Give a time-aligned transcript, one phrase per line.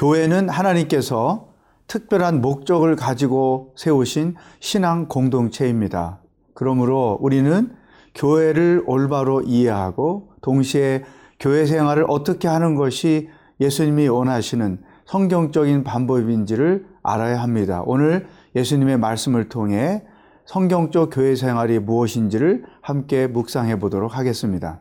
[0.00, 1.48] 교회는 하나님께서
[1.86, 6.22] 특별한 목적을 가지고 세우신 신앙 공동체입니다.
[6.54, 7.76] 그러므로 우리는
[8.14, 11.04] 교회를 올바로 이해하고 동시에
[11.38, 13.28] 교회 생활을 어떻게 하는 것이
[13.60, 17.82] 예수님이 원하시는 성경적인 방법인지를 알아야 합니다.
[17.84, 20.02] 오늘 예수님의 말씀을 통해
[20.46, 24.80] 성경적 교회 생활이 무엇인지를 함께 묵상해 보도록 하겠습니다.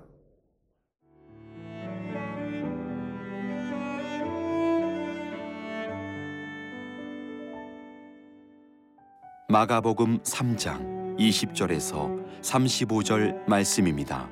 [9.51, 14.29] 마가복음 3장 20절에서 35절 말씀입니다.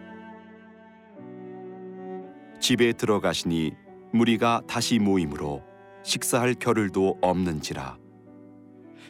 [2.59, 3.73] 집에 들어가시니
[4.13, 5.63] 무리가 다시 모임으로
[6.03, 7.97] 식사할 겨를도 없는지라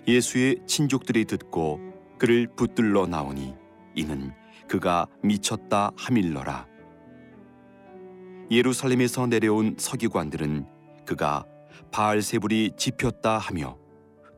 [0.08, 1.82] 예수의 친족들이 듣고
[2.18, 3.55] 그를 붙들러 나오니
[3.94, 4.32] 이는
[4.70, 6.68] 그가 미쳤다 하밀러라
[8.49, 10.68] 예루살렘에서 내려온 서기관들은
[11.05, 11.44] 그가
[11.92, 13.77] 바알세불이 집혔다 하며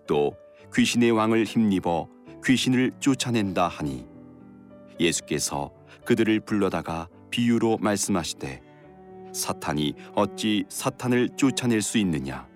[0.08, 0.36] 또
[0.76, 2.08] 귀신의 왕을 힘입어
[2.46, 4.06] 귀신을 쫓아낸다 하니
[5.00, 5.72] 예수께서
[6.06, 8.62] 그들을 불러다가 비유로 말씀하시되
[9.34, 12.48] 사탄이 어찌 사탄을 쫓아낼 수 있느냐?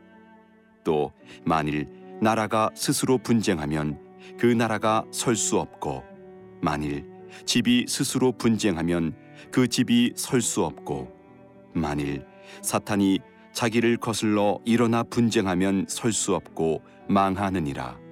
[0.84, 1.12] 또
[1.46, 1.88] 만일
[2.22, 4.00] 나라가 스스로 분쟁하면
[4.40, 6.04] 그 나라가 설 수 없고
[6.62, 7.06] 만일
[7.46, 9.16] 집이 스스로 분쟁하면
[9.52, 11.12] 그 집이 설 수 없고
[11.74, 12.26] 만일
[12.62, 13.20] 사탄이
[13.54, 18.03] 자기를 거슬러 일어나 분쟁하면 설 수 없고 망하느니라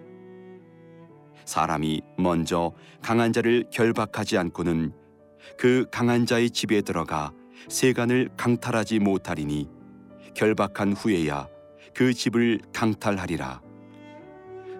[1.51, 2.71] 사람이 먼저
[3.01, 4.93] 강한 자를 결박하지 않고는
[5.57, 7.33] 그 강한 자의 집에 들어가
[7.67, 9.67] 세간을 강탈하지 못하리니
[10.33, 11.49] 결박한 후에야
[11.93, 13.61] 그 집을 강탈하리라.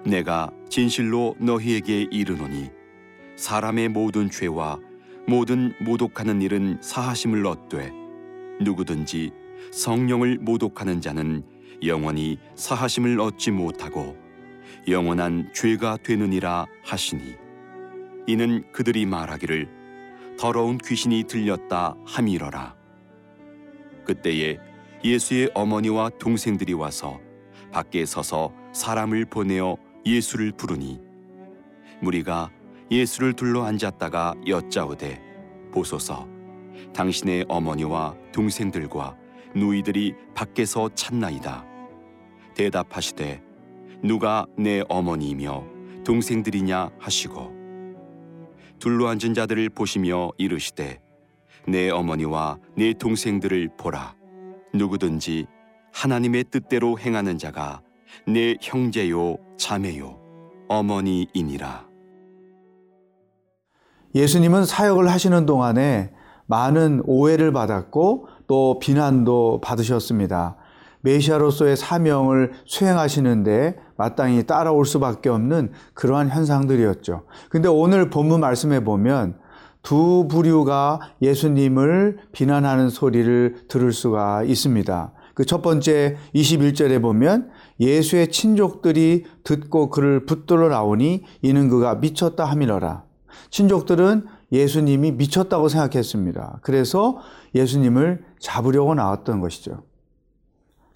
[0.06, 2.70] 내가 진실로 너희에게 이르노니
[3.36, 4.80] 사람의 모든 죄와
[5.28, 7.92] 모든 모독하는 일은 사하심을 얻되
[8.62, 9.32] 누구든지
[9.74, 11.44] 성령을 모독하는 자는
[11.86, 14.21] 영원히 사하심을 얻지 못하고
[14.88, 17.36] 영원한 죄가 되느니라 하시니
[18.28, 19.70] 이는 그들이 말하기를
[20.40, 22.76] 더러운 귀신이 들렸다 함이러라.
[24.06, 24.58] 그때에
[25.04, 27.20] 예수의 어머니와 동생들이 와서
[27.72, 31.00] 밖에 서서 사람을 보내어 예수를 부르니
[32.02, 32.50] 무리가
[32.90, 35.22] 예수를 둘러 앉았다가 여짜오되
[35.72, 36.28] 보소서.
[36.94, 39.16] 당신의 어머니와 동생들과
[39.56, 41.66] 누이들이 밖에서 찾나이다.
[42.56, 43.51] 대답하시되
[44.04, 45.64] 누가 내 어머니이며
[46.04, 47.52] 동생들이냐 하시고
[48.80, 51.00] 둘러 앉은 자들을 보시며 이르시되
[51.68, 54.16] 내 어머니와 내 동생들을 보라
[54.74, 55.46] 누구든지
[55.94, 57.82] 하나님의 뜻대로 행하는 자가
[58.26, 60.20] 내 형제요 자매요
[60.68, 61.92] 어머니이니라
[64.16, 66.12] 예수님은 사역을 하시는 동안에
[66.48, 70.58] 많은 오해를 받았고 또 비난도 받으셨습니다.
[71.02, 77.24] 메시아로서의 사명을 수행하시는데 마땅히 따라올 수밖에 없는 그러한 현상들이었죠.
[77.50, 79.36] 근데 오늘 본문 말씀에 보면
[79.82, 85.14] 두 부류가 예수님을 비난하는 소리를 들을 수가 있습니다.
[85.34, 93.04] 그 첫 번째 21절에 보면 예수의 친족들이 듣고 그를 붙들어 나오니 이는 그가 미쳤다 함이러라.
[93.50, 96.60] 친족들은 예수님이 미쳤다고 생각했습니다.
[96.62, 97.18] 그래서
[97.56, 99.84] 예수님을 잡으려고 나왔던 것이죠.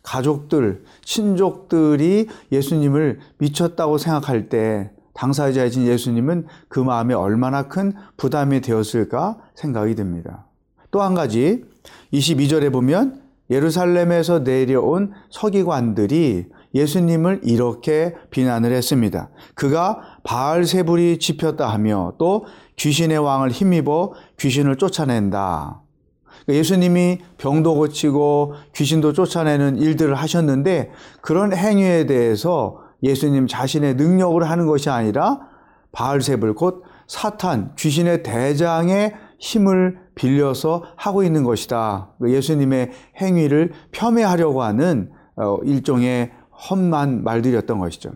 [0.05, 9.95] 가족들, 친족들이 예수님을 미쳤다고 생각할 때 당사자이신 예수님은 그 마음에 얼마나 큰 부담이 되었을까 생각이
[9.95, 10.45] 듭니다.
[10.91, 11.65] 또 한 가지
[12.13, 19.29] 22절에 보면 예루살렘에서 내려온 서기관들이 예수님을 이렇게 비난을 했습니다.
[19.53, 22.45] 그가 바알세불이 집혔다 하며 또
[22.75, 25.81] 귀신의 왕을 힘입어 귀신을 쫓아낸다.
[26.43, 30.91] 그러니까 예수님이 병도 고치고 귀신도 쫓아내는 일들을 하셨는데
[31.21, 35.39] 그런 행위에 대해서 예수님 자신의 능력으로 하는 것이 아니라
[35.91, 42.13] 바알세불 곧 사탄 귀신의 대장의 힘을 빌려서 하고 있는 것이다.
[42.17, 42.91] 그러니까 예수님의
[43.21, 46.31] 행위를 폄훼하려고 하는 어, 일종의
[46.69, 48.11] 험한 말들이었던 것이죠.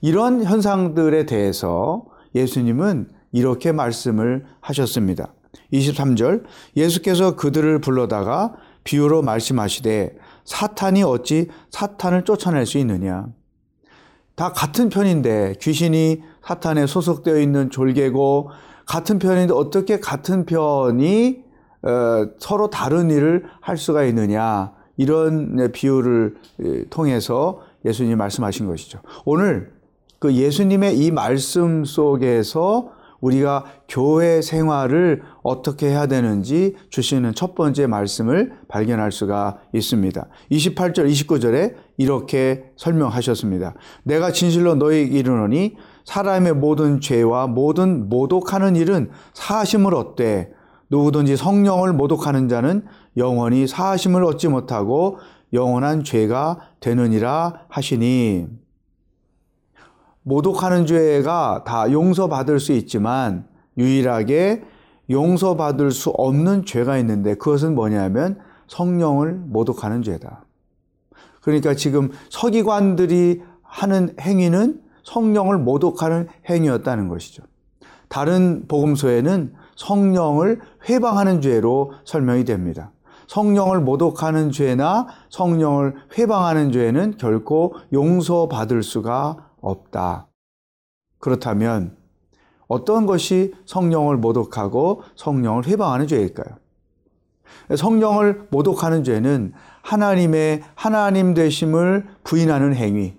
[0.00, 2.04] 이런 현상들에 대해서
[2.34, 5.32] 예수님은 이렇게 말씀을 하셨습니다.
[5.72, 6.44] 23절
[6.76, 8.54] 예수께서 그들을 불러다가
[8.84, 13.26] 비유로 말씀하시되 사탄이 어찌 사탄을 쫓아낼 수 있느냐
[14.34, 18.50] 다 같은 편인데 귀신이 사탄에 소속되어 있는 졸개고
[18.86, 21.44] 같은 편인데 어떻게 같은 편이
[21.82, 26.36] 어, 서로 다른 일을 할 수가 있느냐 이런 비유를
[26.90, 29.00] 통해서 예수님이 말씀하신 것이죠.
[29.24, 29.72] 오늘
[30.18, 38.52] 그 예수님의 이 말씀 속에서 우리가 교회 생활을 어떻게 해야 되는지 주시는 첫 번째 말씀을
[38.68, 40.26] 발견할 수가 있습니다.
[40.50, 43.74] 28절, 29절에 이렇게 설명하셨습니다.
[44.04, 50.50] 내가 진실로 너희에게 이르노니 사람의 모든 죄와 모든 모독하는 일은 사심을 얻되
[50.90, 52.84] 누구든지 성령을 모독하는 자는
[53.16, 55.18] 영원히 사심을 얻지 못하고
[55.52, 58.46] 영원한 죄가 되느니라 하시니
[60.30, 64.62] 모독하는 죄가 다 용서받을 수 있지만 유일하게
[65.10, 68.38] 용서받을 수 없는 죄가 있는데 그것은 뭐냐면
[68.68, 70.44] 성령을 모독하는 죄다.
[71.42, 77.42] 그러니까 지금 서기관들이 하는 행위는 성령을 모독하는 행위였다는 것이죠.
[78.08, 82.92] 다른 복음서에는 성령을 회방하는 죄로 설명이 됩니다.
[83.26, 90.28] 성령을 모독하는 죄나 성령을 회방하는 죄는 결코 용서받을 수가 없다.
[91.18, 91.96] 그렇다면
[92.66, 96.56] 어떤 것이 성령을 모독하고 성령을 회방하는 죄일까요?
[97.76, 99.52] 성령을 모독하는 죄는
[99.82, 103.14] 하나님의 하나님 되심을 부인하는 행위,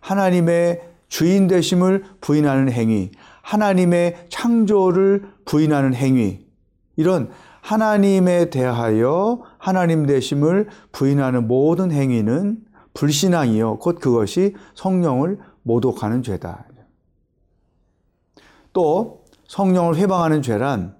[0.00, 3.10] 하나님의 주인 되심을 부인하는 행위,
[3.42, 6.46] 하나님의 창조를 부인하는 행위,
[6.96, 7.30] 이런
[7.62, 12.58] 하나님에 대하여 하나님 되심을 부인하는 모든 행위는
[12.94, 13.78] 불신앙이요.
[13.78, 16.66] 곧 그것이 성령을 모독하는 죄다.
[18.72, 20.94] 또 성령을 회방하는 죄란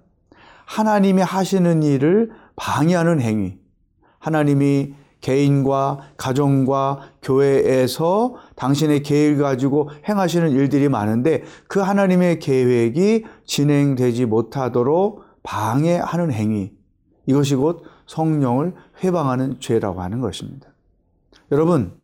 [0.65, 3.57] 하나님이 하시는 일을 방해하는 행위.
[4.19, 15.23] 하나님이 개인과 가정과 교회에서 당신의 계획을 가지고 행하시는 일들이 많은데 그 하나님의 계획이 진행되지 못하도록
[15.43, 16.73] 방해하는 행위.
[17.27, 18.73] 이것이 곧 성령을
[19.03, 20.69] 회방하는 죄라고 하는 것입니다.
[21.51, 22.00] 여러분,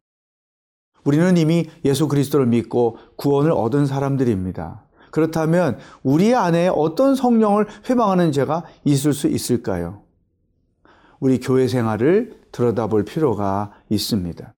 [1.07, 4.83] 우리는 이미 예수 그리스도를 믿고 구원을 얻은 사람들입니다.
[5.09, 10.01] 그렇다면 우리 안에 어떤 성령을 회방하는 죄가 있을 수 있을까요?
[11.21, 14.53] 우리 교회 생활을 들여다볼 필요가 있습니다.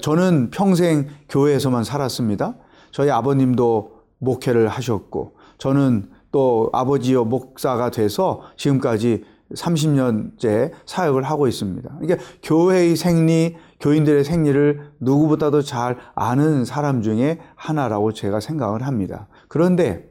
[0.00, 2.56] 저는 평생 교회에서만 살았습니다.
[2.90, 9.24] 저희 아버님도 목회를 하셨고, 저는 또 아버지요 목사가 돼서 지금까지
[9.54, 11.98] 30년째 사역을 하고 있습니다.
[12.00, 19.28] 그러니까 교회의 생리, 교인들의 생리를 누구보다도 잘 아는 사람 중에 하나라고 제가 생각을 합니다.
[19.48, 20.10] 그런데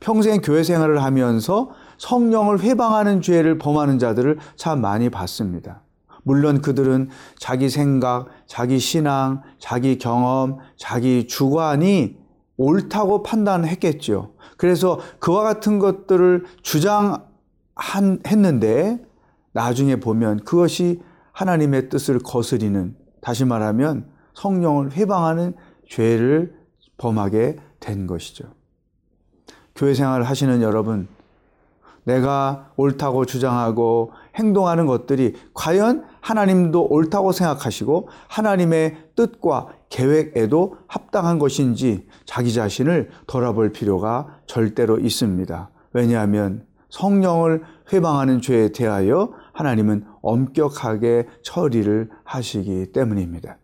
[0.00, 5.82] 평생 교회 생활을 하면서 성령을 회방하는 죄를 범하는 자들을 참 많이 봤습니다.
[6.22, 7.08] 물론 그들은
[7.38, 12.18] 자기 생각, 자기 신앙, 자기 경험, 자기 주관이
[12.56, 14.32] 옳다고 판단했겠죠.
[14.56, 19.04] 그래서 그와 같은 것들을 주장했는데
[19.52, 21.02] 나중에 보면 그것이
[21.34, 25.54] 하나님의 뜻을 거스리는 다시 말하면 성령을 회방하는
[25.88, 26.54] 죄를
[26.96, 28.44] 범하게 된 것이죠.
[29.74, 31.08] 교회 생활을 하시는 여러분,
[32.04, 42.52] 내가 옳다고 주장하고 행동하는 것들이 과연 하나님도 옳다고 생각하시고 하나님의 뜻과 계획에도 합당한 것인지 자기
[42.52, 45.70] 자신을 돌아볼 필요가 절대로 있습니다.
[45.92, 53.58] 왜냐하면 성령을 회방하는 죄에 대하여 하나님은 엄격하게 처리를 하시기 때문입니다.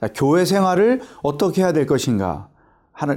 [0.00, 2.48] 자, 교회 생활을 어떻게 해야 될 것인가?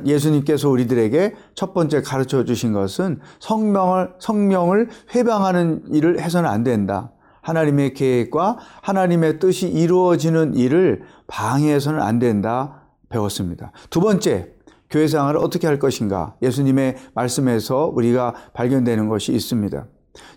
[0.05, 7.11] 예수님께서 우리들에게 첫 번째 가르쳐 주신 것은 성명을, 성명을 회방하는 일을 해서는 안 된다.
[7.41, 12.83] 하나님의 계획과 하나님의 뜻이 이루어지는 일을 방해해서는 안 된다.
[13.09, 13.71] 배웠습니다.
[13.89, 14.53] 두 번째,
[14.89, 16.35] 교회 생활을 어떻게 할 것인가?
[16.41, 19.85] 예수님의 말씀에서 우리가 발견되는 것이 있습니다.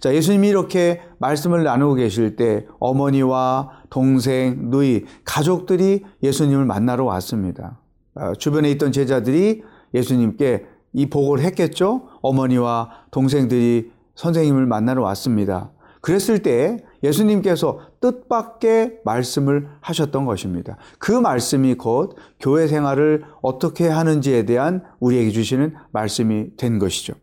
[0.00, 7.78] 자, 예수님이 이렇게 말씀을 나누고 계실 때 어머니와 동생, 누이, 가족들이 예수님을 만나러 왔습니다.
[8.14, 12.09] 어, 주변에 있던 제자들이 예수님께 이 복을 했겠죠?
[12.23, 15.73] 어머니와 동생들이 선생님을 만나러 왔습니다.
[16.00, 20.76] 그랬을 때 예수님께서 뜻밖의 말씀을 하셨던 것입니다.
[20.99, 27.14] 그 말씀이 곧 교회 생활을 어떻게 하는지에 대한 우리에게 주시는 말씀이 된 것이죠.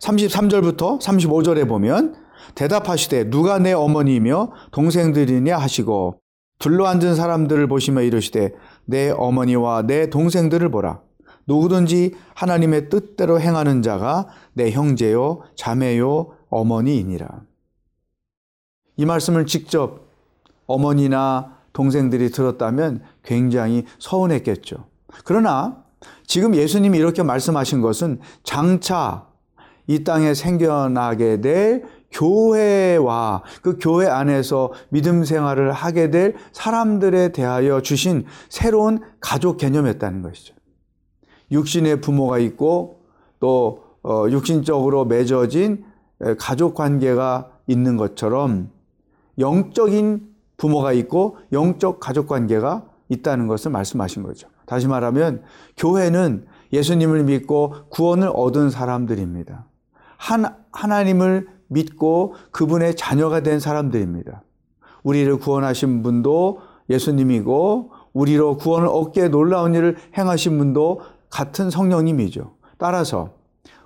[0.00, 2.14] 33절부터 35절에 보면
[2.54, 6.20] 대답하시되 누가 내 어머니이며 동생들이냐 하시고
[6.64, 8.54] 둘러앉은 사람들을 보시며 이르시되
[8.86, 10.98] 내 어머니와 내 동생들을 보라.
[11.46, 17.42] 누구든지 하나님의 뜻대로 행하는 자가 내 형제요, 자매요, 어머니이니라.
[18.96, 20.06] 이 말씀을 직접
[20.66, 24.86] 어머니나 동생들이 들었다면 굉장히 서운했겠죠.
[25.26, 25.84] 그러나
[26.26, 29.26] 지금 예수님이 이렇게 말씀하신 것은 장차
[29.86, 38.24] 이 땅에 생겨나게 될 교회와 그 교회 안에서 믿음 생활을 하게 될 사람들에 대하여 주신
[38.48, 40.54] 새로운 가족 개념이었다는 것이죠.
[41.50, 43.00] 육신의 부모가 있고
[43.40, 45.84] 또 어, 육신적으로 맺어진
[46.38, 48.70] 가족 관계가 있는 것처럼
[49.38, 54.48] 영적인 부모가 있고 영적 가족 관계가 있다는 것을 말씀하신 거죠.
[54.66, 55.42] 다시 말하면
[55.76, 59.66] 교회는 예수님을 믿고 구원을 얻은 사람들입니다.
[60.16, 64.42] 한, 하나님을 믿고 그분의 자녀가 된 사람들입니다.
[65.02, 72.52] 우리를 구원하신 분도 예수님이고 우리로 구원을 얻게 놀라운 일을 행하신 분도 같은 성령님이죠.
[72.78, 73.30] 따라서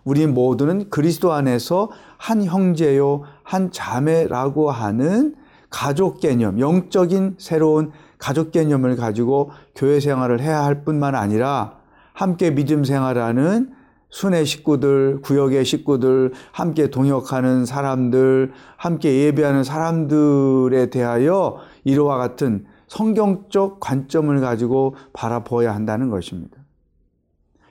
[0.05, 5.35] 우리 모두는 그리스도 안에서 한 형제요, 한 자매라고 하는
[5.71, 11.79] 가족 개념, 영적인 새로운 가족 개념을 가지고 교회 생활을 해야 할 뿐만 아니라
[12.15, 13.73] 함께 믿음 생활하는
[14.11, 24.41] 순회 식구들, 구역의 식구들, 함께 동역하는 사람들, 함께 예배하는 사람들에 대하여 이러와 같은 성경적 관점을
[24.41, 26.57] 가지고 바라보아야 한다는 것입니다.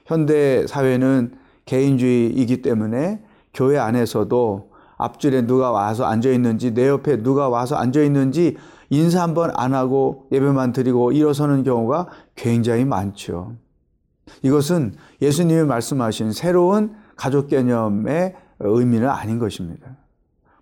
[0.05, 1.33] 현대 사회는
[1.65, 8.57] 개인주의이기 때문에 교회 안에서도 앞줄에 누가 와서 앉아 있는지, 내 옆에 누가 와서 앉아 있는지
[8.89, 13.55] 인사 한번 안 하고 예배만 드리고 일어서는 경우가 굉장히 많죠.
[14.41, 19.97] 이것은 예수님이 말씀하신 새로운 가족 개념의 의미는 아닌 것입니다.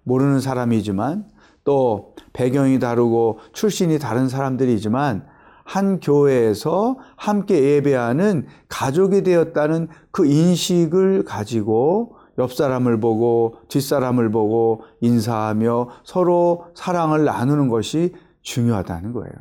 [0.03, 1.25] 모르는 사람이지만
[1.63, 5.25] 또 배경이 다르고 출신이 다른 사람들이지만
[5.63, 15.89] 한 교회에서 함께 예배하는 가족이 되었다는 그 인식을 가지고 옆 사람을 보고 뒷사람을 보고 인사하며
[16.03, 19.34] 서로 사랑을 나누는 것이 중요하다는 거예요.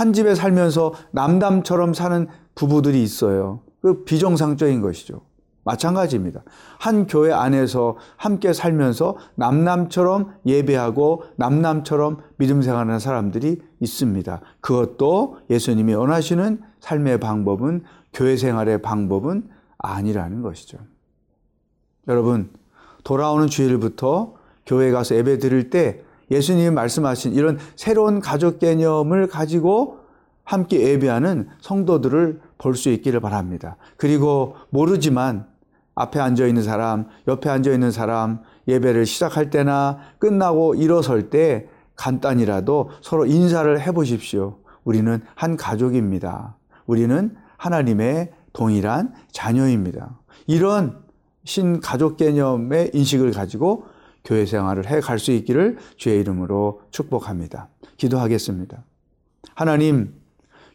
[0.00, 3.60] 한 집에 살면서 남담처럼 사는 부부들이 있어요.
[3.82, 5.20] 그 비정상적인 것이죠.
[5.64, 6.42] 마찬가지입니다.
[6.78, 14.40] 한 교회 안에서 함께 살면서 남남처럼 예배하고 남남처럼 믿음 생활하는 사람들이 있습니다.
[14.62, 20.78] 그것도 예수님이 원하시는 삶의 방법은 교회 생활의 방법은 아니라는 것이죠.
[22.08, 22.48] 여러분,
[23.04, 24.32] 돌아오는 주일부터
[24.64, 29.98] 교회 가서 예배 드릴 때 예수님이 말씀하신 이런 새로운 가족 개념을 가지고
[30.44, 33.76] 함께 예배하는 성도들을 볼 수 있기를 바랍니다.
[33.96, 35.46] 그리고 모르지만
[35.94, 42.90] 앞에 앉아 있는 사람, 옆에 앉아 있는 사람, 예배를 시작할 때나 끝나고 일어설 때 간단히라도
[43.02, 44.58] 서로 인사를 해 보십시오.
[44.84, 46.56] 우리는 한 가족입니다.
[46.86, 50.18] 우리는 하나님의 동일한 자녀입니다.
[50.46, 50.98] 이런
[51.44, 53.84] 신가족 개념의 인식을 가지고
[54.24, 57.68] 교회 생활을 해 갈 수 있기를 주의 이름으로 축복합니다.
[57.96, 58.82] 기도하겠습니다.
[59.54, 60.14] 하나님,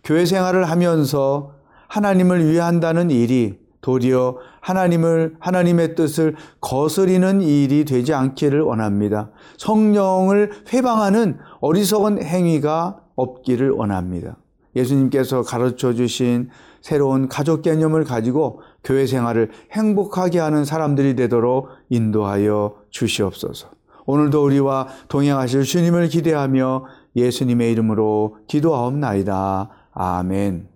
[0.03, 1.53] 교회 생활을 하면서
[1.87, 9.29] 하나님을 위한다는 일이 도리어 하나님을 하나님의 뜻을 거스리는 일이 되지 않기를 원합니다.
[9.57, 14.37] 성령을 회방하는 어리석은 행위가 없기를 원합니다.
[14.75, 16.49] 예수님께서 가르쳐 주신
[16.81, 23.69] 새로운 가족 개념을 가지고 교회 생활을 행복하게 하는 사람들이 되도록 인도하여 주시옵소서.
[24.05, 29.69] 오늘도 우리와 동행하실 주님을 기대하며 예수님의 이름으로 기도하옵나이다.
[29.93, 30.67] 아멘.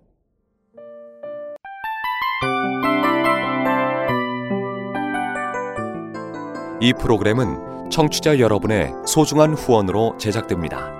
[6.82, 10.99] 이 프로그램은 청취자 여러분의 소중한 후원으로 제작됩니다.